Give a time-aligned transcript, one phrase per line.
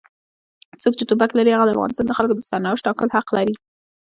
[0.81, 3.55] څوک چې ټوپک لري هغه د افغانستان د خلکو د سرنوشت ټاکلو حق لري.